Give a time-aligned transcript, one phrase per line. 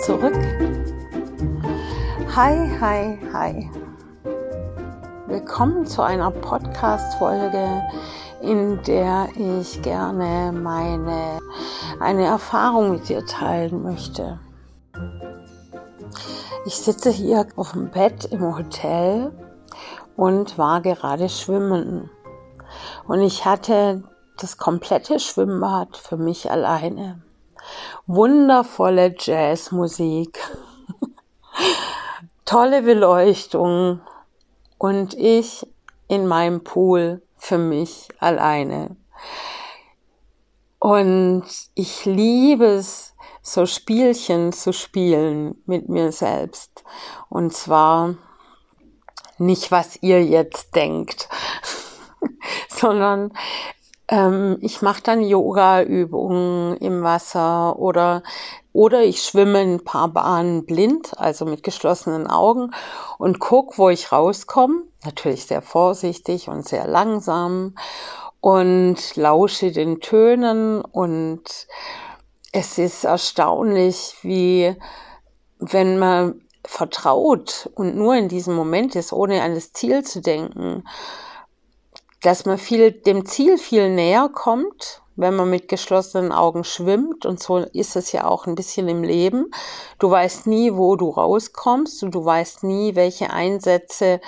[0.00, 0.34] zurück.
[2.36, 3.70] Hi, hi, hi.
[5.26, 7.82] Willkommen zu einer Podcast-Folge,
[8.40, 11.40] in der ich gerne meine,
[11.98, 14.38] eine Erfahrung mit dir teilen möchte.
[16.64, 19.32] Ich sitze hier auf dem Bett im Hotel
[20.16, 22.08] und war gerade schwimmen.
[23.08, 24.04] Und ich hatte
[24.38, 27.20] das komplette Schwimmbad für mich alleine.
[28.10, 30.38] Wundervolle Jazzmusik,
[32.46, 34.00] tolle Beleuchtung
[34.78, 35.66] und ich
[36.08, 38.96] in meinem Pool für mich alleine.
[40.78, 41.44] Und
[41.74, 46.84] ich liebe es, so Spielchen zu spielen mit mir selbst.
[47.28, 48.14] Und zwar
[49.36, 51.28] nicht, was ihr jetzt denkt,
[52.70, 53.34] sondern
[54.08, 58.22] ähm, ich mache dann Yoga-Übungen im Wasser oder
[58.72, 62.70] oder ich schwimme ein paar Bahnen blind, also mit geschlossenen Augen
[63.18, 64.82] und guck, wo ich rauskomme.
[65.04, 67.74] Natürlich sehr vorsichtig und sehr langsam
[68.40, 71.42] und lausche den Tönen und
[72.52, 74.74] es ist erstaunlich, wie
[75.58, 80.84] wenn man vertraut und nur in diesem Moment ist, ohne an das Ziel zu denken,
[82.22, 87.26] dass man viel, dem Ziel viel näher kommt, wenn man mit geschlossenen Augen schwimmt.
[87.26, 89.50] Und so ist es ja auch ein bisschen im Leben.
[89.98, 94.20] Du weißt nie, wo du rauskommst und du weißt nie, welche Einsätze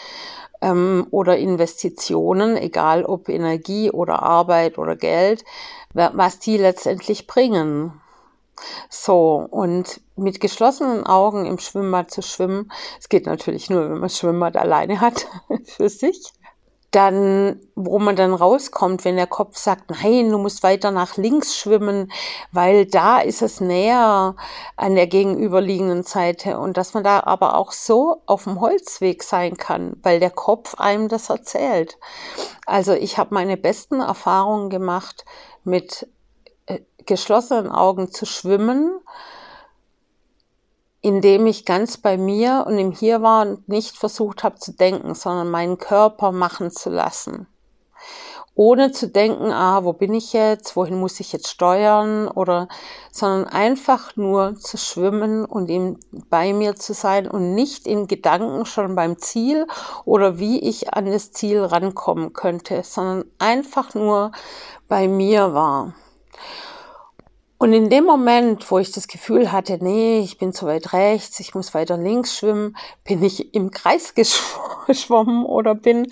[0.60, 5.44] ähm, oder Investitionen, egal ob Energie oder Arbeit oder Geld,
[5.92, 8.00] was die letztendlich bringen.
[8.88, 14.02] So, und mit geschlossenen Augen im Schwimmbad zu schwimmen, es geht natürlich nur, wenn man
[14.02, 15.26] das Schwimmbad alleine hat
[15.64, 16.32] für sich
[16.90, 21.56] dann, wo man dann rauskommt, wenn der Kopf sagt, nein, du musst weiter nach links
[21.56, 22.10] schwimmen,
[22.50, 24.34] weil da ist es näher
[24.76, 29.56] an der gegenüberliegenden Seite und dass man da aber auch so auf dem Holzweg sein
[29.56, 31.96] kann, weil der Kopf einem das erzählt.
[32.66, 35.24] Also ich habe meine besten Erfahrungen gemacht,
[35.62, 36.08] mit
[36.66, 38.98] äh, geschlossenen Augen zu schwimmen,
[41.02, 45.14] indem ich ganz bei mir und im Hier war und nicht versucht habe zu denken,
[45.14, 47.46] sondern meinen Körper machen zu lassen.
[48.54, 52.68] Ohne zu denken, ah, wo bin ich jetzt, wohin muss ich jetzt steuern oder,
[53.10, 58.66] sondern einfach nur zu schwimmen und ihm bei mir zu sein und nicht in Gedanken
[58.66, 59.66] schon beim Ziel
[60.04, 64.32] oder wie ich an das Ziel rankommen könnte, sondern einfach nur
[64.88, 65.94] bei mir war.
[67.62, 71.40] Und in dem Moment, wo ich das Gefühl hatte, nee, ich bin zu weit rechts,
[71.40, 74.14] ich muss weiter links schwimmen, bin ich im Kreis
[74.86, 76.10] geschwommen oder bin,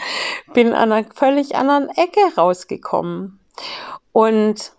[0.52, 3.40] bin an einer völlig anderen Ecke rausgekommen.
[4.12, 4.72] Und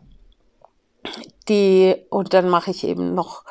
[1.50, 3.44] die, und dann mache ich eben noch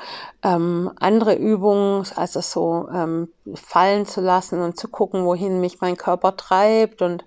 [0.42, 5.96] ähm, andere Übungen, also so ähm, fallen zu lassen und zu gucken, wohin mich mein
[5.96, 7.24] Körper treibt und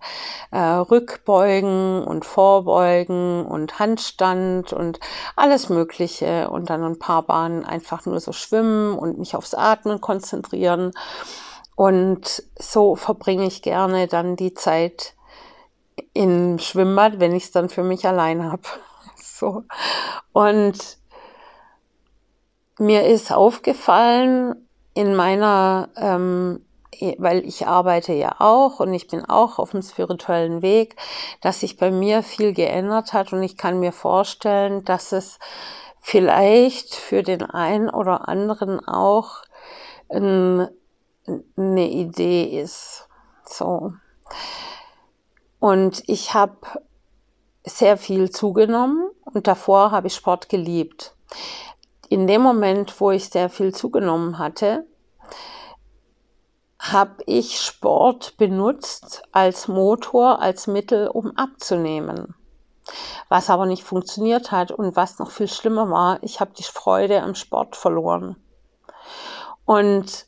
[0.51, 4.99] äh, Rückbeugen und Vorbeugen und Handstand und
[5.35, 10.01] alles Mögliche und dann ein paar Bahnen einfach nur so schwimmen und mich aufs Atmen
[10.01, 10.91] konzentrieren.
[11.75, 15.15] Und so verbringe ich gerne dann die Zeit
[16.13, 18.63] im Schwimmbad, wenn ich es dann für mich allein habe.
[19.41, 19.63] So.
[20.33, 20.99] Und
[22.77, 26.63] mir ist aufgefallen in meiner, ähm,
[27.17, 30.95] weil ich arbeite ja auch und ich bin auch auf dem spirituellen Weg,
[31.41, 35.39] dass sich bei mir viel geändert hat und ich kann mir vorstellen, dass es
[35.99, 39.41] vielleicht für den einen oder anderen auch
[40.09, 40.67] ein,
[41.57, 43.07] eine Idee ist.
[43.43, 43.93] So.
[45.59, 46.57] Und ich habe
[47.65, 51.15] sehr viel zugenommen und davor habe ich Sport geliebt.
[52.09, 54.85] In dem Moment, wo ich sehr viel zugenommen hatte,
[56.79, 62.35] habe ich Sport benutzt als Motor, als Mittel, um abzunehmen.
[63.29, 67.21] Was aber nicht funktioniert hat und was noch viel schlimmer war, ich habe die Freude
[67.21, 68.35] am Sport verloren.
[69.65, 70.25] Und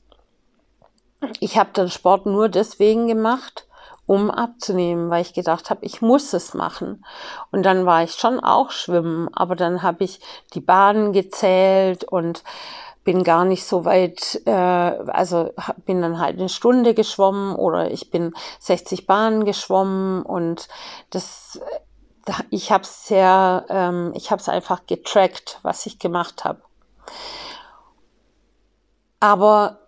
[1.40, 3.68] ich habe den Sport nur deswegen gemacht,
[4.14, 7.04] um abzunehmen, weil ich gedacht habe, ich muss es machen.
[7.52, 10.20] Und dann war ich schon auch schwimmen, aber dann habe ich
[10.54, 12.44] die Bahnen gezählt und
[13.04, 15.52] bin gar nicht so weit, äh, also
[15.86, 20.68] bin dann halt eine Stunde geschwommen oder ich bin 60 Bahnen geschwommen und
[21.10, 21.60] das,
[22.52, 26.62] ich habe es sehr, ähm, ich habe es einfach getrackt, was ich gemacht habe.
[29.20, 29.83] Aber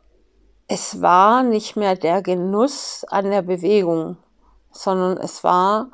[0.67, 4.17] es war nicht mehr der Genuss an der Bewegung,
[4.71, 5.89] sondern es war,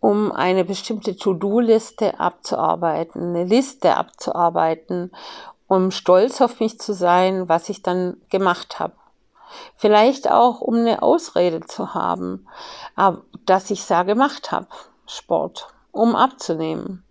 [0.00, 5.10] um eine bestimmte To-Do-Liste abzuarbeiten, eine Liste abzuarbeiten
[5.66, 8.94] um stolz auf mich zu sein, was ich dann gemacht habe.
[9.76, 12.46] Vielleicht auch, um eine Ausrede zu haben,
[13.46, 14.66] dass ich es gemacht habe,
[15.06, 17.04] Sport, um abzunehmen.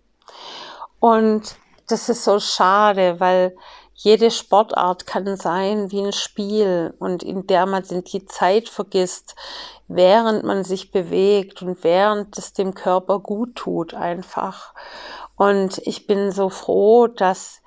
[0.99, 1.55] Und
[1.87, 3.55] das ist so schade, weil
[3.93, 9.35] jede Sportart kann sein wie ein Spiel und in der man die Zeit vergisst,
[9.87, 14.73] während man sich bewegt und während es dem Körper gut tut einfach.
[15.35, 17.61] Und ich bin so froh, dass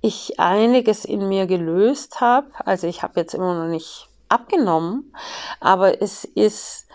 [0.00, 2.48] ich einiges in mir gelöst habe.
[2.64, 5.12] Also ich habe jetzt immer noch nicht abgenommen,
[5.60, 6.86] aber es ist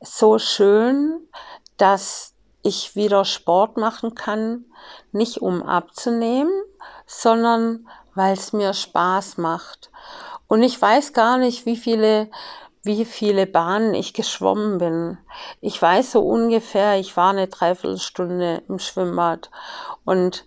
[0.00, 1.20] so schön,
[1.76, 4.64] dass ich wieder Sport machen kann,
[5.12, 6.52] nicht um abzunehmen,
[7.06, 9.90] sondern weil es mir Spaß macht.
[10.46, 12.28] Und ich weiß gar nicht, wie viele
[12.82, 15.18] wie viele Bahnen ich geschwommen bin.
[15.60, 19.50] Ich weiß so ungefähr, ich war eine Dreiviertelstunde im Schwimmbad
[20.04, 20.46] und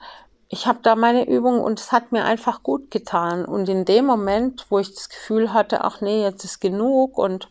[0.53, 3.45] ich habe da meine Übung und es hat mir einfach gut getan.
[3.45, 7.47] Und in dem Moment, wo ich das Gefühl hatte, ach nee, jetzt ist genug und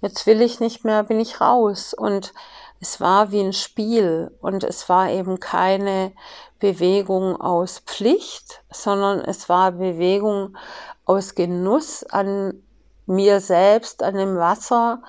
[0.00, 1.92] jetzt will ich nicht mehr, bin ich raus.
[1.92, 2.32] Und
[2.78, 6.12] es war wie ein Spiel und es war eben keine
[6.60, 10.56] Bewegung aus Pflicht, sondern es war Bewegung
[11.04, 12.62] aus Genuss an
[13.06, 15.02] mir selbst, an dem Wasser,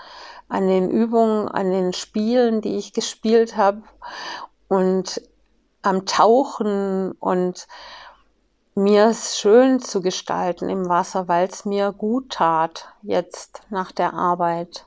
[0.49, 3.83] an den Übungen, an den Spielen, die ich gespielt habe
[4.67, 5.21] und
[5.81, 7.67] am Tauchen und
[8.73, 14.13] mir es schön zu gestalten im Wasser, weil es mir gut tat jetzt nach der
[14.13, 14.85] Arbeit.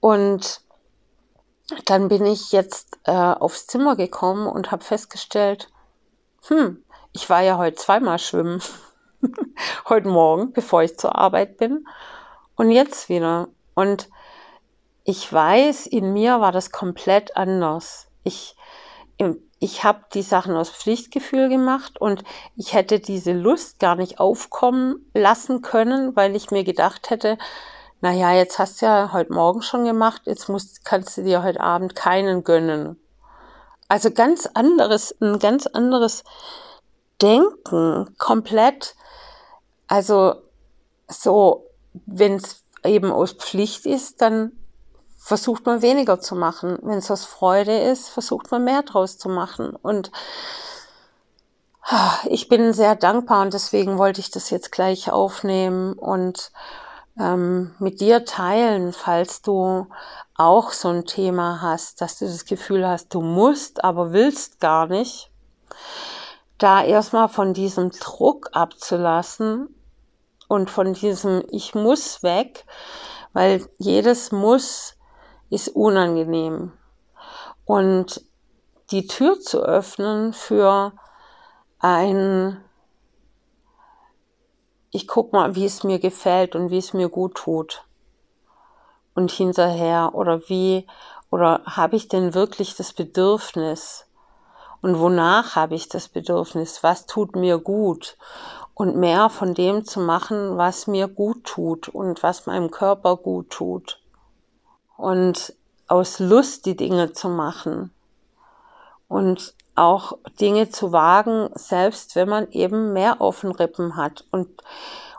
[0.00, 0.62] Und
[1.84, 5.70] dann bin ich jetzt äh, aufs Zimmer gekommen und habe festgestellt,
[6.46, 6.82] hm,
[7.12, 8.62] ich war ja heute zweimal schwimmen.
[9.88, 11.86] heute Morgen, bevor ich zur Arbeit bin.
[12.56, 13.48] Und jetzt wieder.
[13.74, 14.08] Und
[15.04, 18.08] ich weiß, in mir war das komplett anders.
[18.24, 18.56] Ich,
[19.58, 22.24] ich habe die Sachen aus Pflichtgefühl gemacht und
[22.56, 27.38] ich hätte diese Lust gar nicht aufkommen lassen können, weil ich mir gedacht hätte,
[28.00, 31.60] naja, jetzt hast du ja heute Morgen schon gemacht, jetzt musst, kannst du dir heute
[31.60, 33.00] Abend keinen gönnen.
[33.88, 36.22] Also ganz anderes, ein ganz anderes
[37.20, 38.94] Denken, komplett.
[39.88, 40.36] Also
[41.08, 41.66] so,
[42.06, 44.52] wenn es eben aus Pflicht ist, dann
[45.16, 46.78] versucht man weniger zu machen.
[46.82, 49.74] Wenn es aus Freude ist, versucht man mehr draus zu machen.
[49.74, 50.12] Und
[51.82, 56.52] ah, ich bin sehr dankbar und deswegen wollte ich das jetzt gleich aufnehmen und
[57.18, 59.86] ähm, mit dir teilen, falls du
[60.34, 64.86] auch so ein Thema hast, dass du das Gefühl hast, du musst, aber willst gar
[64.86, 65.30] nicht.
[66.58, 69.74] Da erstmal von diesem Druck abzulassen
[70.48, 72.64] und von diesem Ich muss weg,
[73.32, 74.96] weil jedes Muss
[75.50, 76.72] ist unangenehm.
[77.64, 78.24] Und
[78.90, 80.92] die Tür zu öffnen für
[81.78, 82.64] ein
[84.90, 87.84] ich guck mal, wie es mir gefällt und wie es mir gut tut.
[89.14, 90.86] Und hinterher oder wie
[91.30, 94.06] oder habe ich denn wirklich das Bedürfnis?
[94.80, 96.82] Und wonach habe ich das Bedürfnis?
[96.82, 98.16] Was tut mir gut?
[98.74, 103.50] Und mehr von dem zu machen, was mir gut tut und was meinem Körper gut
[103.50, 104.00] tut.
[104.96, 105.54] Und
[105.88, 107.92] aus Lust die Dinge zu machen.
[109.08, 114.48] Und auch Dinge zu wagen, selbst wenn man eben mehr auf den Rippen hat und,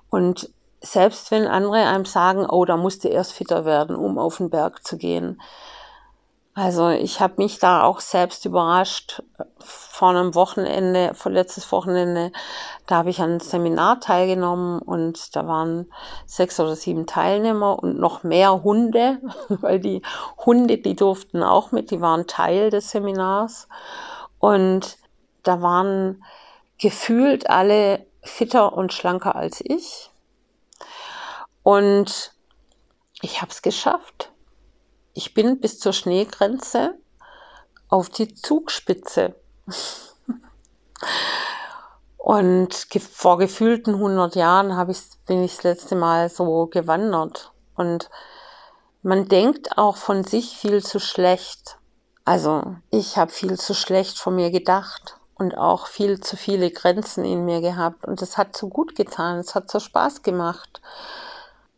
[0.10, 0.50] und
[0.82, 4.50] selbst wenn andere einem sagen, oh, da musst du erst fitter werden, um auf den
[4.50, 5.42] Berg zu gehen.
[6.56, 9.24] Also ich habe mich da auch selbst überrascht.
[9.60, 12.32] Vor einem Wochenende, vorletztes Wochenende,
[12.86, 15.90] da habe ich an einem Seminar teilgenommen und da waren
[16.26, 20.02] sechs oder sieben Teilnehmer und noch mehr Hunde, weil die
[20.46, 23.70] Hunde, die durften auch mit, die waren Teil des Seminars.
[24.40, 24.98] Und
[25.44, 26.24] da waren
[26.80, 30.10] gefühlt alle fitter und schlanker als ich.
[31.64, 32.34] Und
[33.22, 34.32] ich habe es geschafft.
[35.14, 36.98] Ich bin bis zur Schneegrenze
[37.90, 39.36] auf die Zugspitze.
[42.18, 47.52] Und vor gefühlten 100 Jahren ich, bin ich das letzte Mal so gewandert.
[47.76, 48.10] Und
[49.02, 51.79] man denkt auch von sich viel zu schlecht.
[52.26, 57.26] Also ich habe viel zu schlecht von mir gedacht und auch viel zu viele Grenzen
[57.26, 58.06] in mir gehabt.
[58.06, 60.82] Und es hat so gut getan, es hat so Spaß gemacht.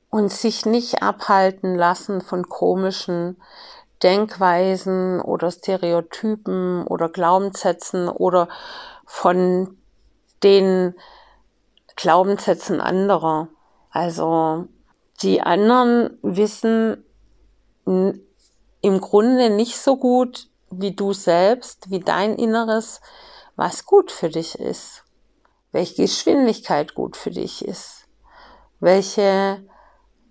[0.09, 3.37] Und sich nicht abhalten lassen von komischen
[4.03, 8.49] Denkweisen oder Stereotypen oder Glaubenssätzen oder
[9.05, 9.77] von
[10.43, 10.95] den
[11.95, 13.47] Glaubenssätzen anderer.
[13.91, 14.67] Also
[15.21, 17.05] die anderen wissen
[18.81, 23.01] im Grunde nicht so gut wie du selbst, wie dein Inneres,
[23.55, 25.03] was gut für dich ist.
[25.71, 28.07] welche Geschwindigkeit gut für dich ist,
[28.79, 29.65] welche,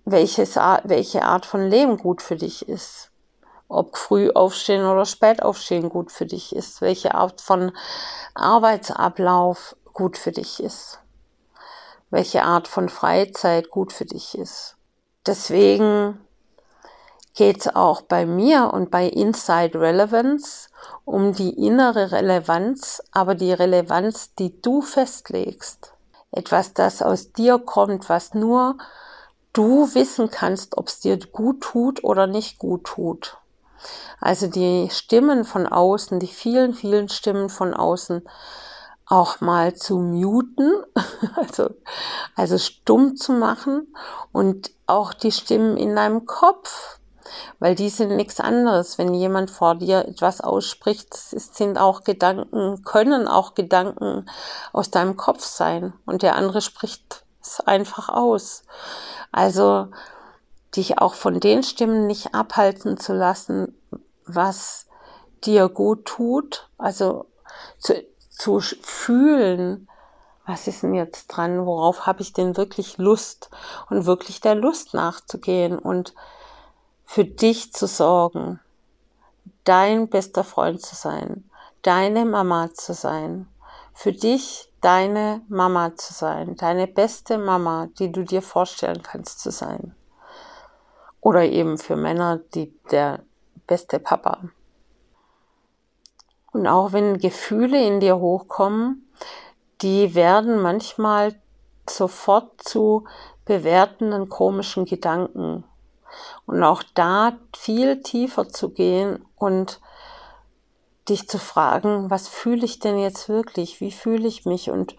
[0.05, 3.11] welches, welche Art von Leben gut für dich ist,
[3.67, 7.71] ob früh aufstehen oder spät aufstehen gut für dich ist, welche Art von
[8.35, 10.99] Arbeitsablauf gut für dich ist,
[12.09, 14.77] welche Art von Freizeit gut für dich ist.
[15.25, 16.19] Deswegen
[17.33, 20.69] geht es auch bei mir und bei Inside Relevance
[21.05, 25.93] um die innere Relevanz, aber die Relevanz, die du festlegst.
[26.31, 28.77] Etwas, das aus dir kommt, was nur
[29.53, 33.37] du wissen kannst, ob es dir gut tut oder nicht gut tut.
[34.19, 38.21] Also die Stimmen von außen, die vielen, vielen Stimmen von außen
[39.07, 40.71] auch mal zu muten,
[41.35, 41.71] also,
[42.35, 43.93] also stumm zu machen
[44.31, 47.00] und auch die Stimmen in deinem Kopf,
[47.59, 48.97] weil die sind nichts anderes.
[48.97, 54.29] Wenn jemand vor dir etwas ausspricht, sind auch Gedanken, können auch Gedanken
[54.73, 55.93] aus deinem Kopf sein.
[56.05, 58.63] Und der andere spricht es einfach aus.
[59.31, 59.87] Also
[60.75, 63.77] dich auch von den Stimmen nicht abhalten zu lassen,
[64.25, 64.87] was
[65.43, 67.25] dir gut tut, also
[67.79, 69.87] zu, zu fühlen,
[70.45, 73.49] was ist denn jetzt dran, worauf habe ich denn wirklich Lust?
[73.89, 75.77] Und wirklich der Lust nachzugehen.
[75.77, 76.13] Und
[77.13, 78.61] für dich zu sorgen,
[79.65, 81.43] dein bester Freund zu sein,
[81.81, 83.49] deine Mama zu sein,
[83.93, 89.51] für dich deine Mama zu sein, deine beste Mama, die du dir vorstellen kannst zu
[89.51, 89.93] sein.
[91.19, 93.23] Oder eben für Männer, die der
[93.67, 94.43] beste Papa.
[96.53, 99.11] Und auch wenn Gefühle in dir hochkommen,
[99.81, 101.35] die werden manchmal
[101.89, 103.03] sofort zu
[103.43, 105.65] bewertenden komischen Gedanken.
[106.45, 109.79] Und auch da viel tiefer zu gehen und
[111.09, 113.81] dich zu fragen, was fühle ich denn jetzt wirklich?
[113.81, 114.69] Wie fühle ich mich?
[114.69, 114.95] Und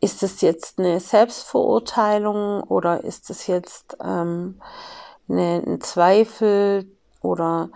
[0.00, 4.60] ist es jetzt eine Selbstverurteilung oder ist es jetzt ähm,
[5.28, 6.90] eine, ein Zweifel
[7.22, 7.70] oder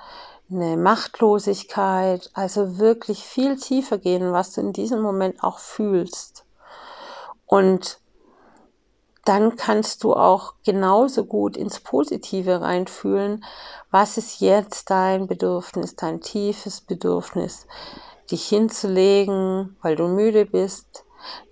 [0.51, 2.31] eine Machtlosigkeit?
[2.35, 6.45] Also wirklich viel tiefer gehen, was du in diesem Moment auch fühlst.
[7.47, 7.99] Und
[9.29, 13.45] dann kannst du auch genauso gut ins Positive reinfühlen.
[13.91, 17.67] Was ist jetzt dein Bedürfnis, dein tiefes Bedürfnis?
[18.31, 21.05] Dich hinzulegen, weil du müde bist,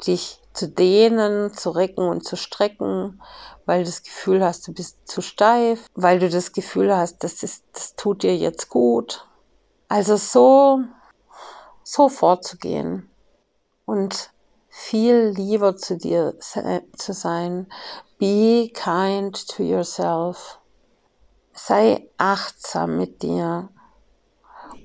[0.07, 3.21] dich zu dehnen, zu recken und zu strecken,
[3.67, 7.43] weil du das Gefühl hast, du bist zu steif, weil du das Gefühl hast, das
[7.43, 9.27] ist, das tut dir jetzt gut.
[9.89, 10.81] Also so,
[11.83, 13.11] so vorzugehen
[13.85, 14.31] und
[14.79, 17.67] viel lieber zu dir zu sein.
[18.19, 20.61] Be kind to yourself.
[21.55, 23.71] Sei achtsam mit dir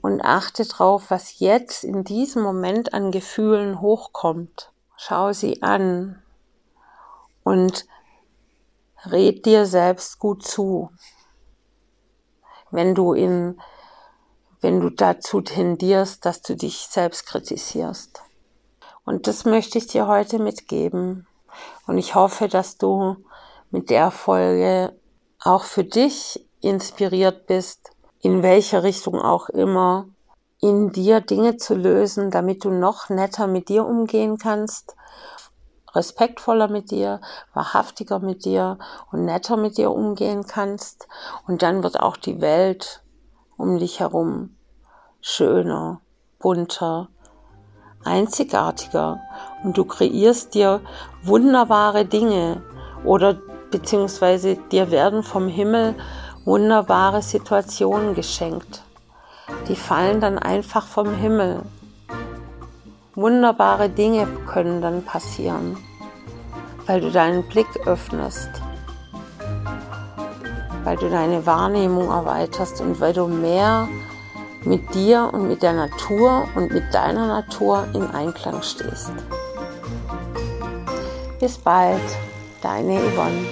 [0.01, 4.71] und achte drauf, was jetzt in diesem Moment an Gefühlen hochkommt.
[4.95, 6.24] Schau sie an
[7.43, 7.86] und
[9.05, 10.89] red dir selbst gut zu.
[12.71, 13.62] Wenn du in,
[14.62, 18.24] wenn du dazu tendierst, dass du dich selbst kritisierst.
[19.05, 21.27] Und das möchte ich dir heute mitgeben.
[21.88, 23.17] Und ich hoffe, dass du
[23.72, 24.93] mit der Folge
[25.43, 30.08] auch für dich inspiriert bist, in welche Richtung auch immer,
[30.60, 34.96] in dir Dinge zu lösen, damit du noch netter mit dir umgehen kannst,
[35.93, 37.20] respektvoller mit dir,
[37.53, 38.77] wahrhaftiger mit dir
[39.12, 41.08] und netter mit dir umgehen kannst.
[41.48, 43.03] Und dann wird auch die Welt
[43.58, 44.55] um dich herum
[45.20, 46.01] schöner,
[46.39, 47.10] bunter,
[48.03, 49.22] einzigartiger
[49.63, 50.81] und du kreierst dir
[51.24, 52.62] wunderbare Dinge
[53.03, 53.36] oder
[53.72, 55.96] beziehungsweise dir werden vom Himmel
[56.46, 58.84] wunderbare Situationen geschenkt.
[59.67, 61.62] Die fallen dann einfach vom Himmel.
[63.15, 65.77] Wunderbare Dinge können dann passieren,
[66.88, 68.50] weil du deinen Blick öffnest,
[70.84, 73.88] weil du deine Wahrnehmung erweiterst und weil du mehr
[74.63, 79.12] mit dir und mit der Natur und mit deiner Natur in Einklang stehst.
[81.39, 82.01] Bis bald,
[82.62, 83.46] deine Yvonne.